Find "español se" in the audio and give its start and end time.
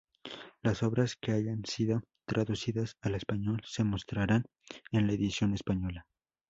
3.13-3.83